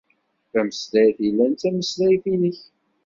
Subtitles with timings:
[0.51, 2.59] Tameslayt yellan d tameslayt-inek.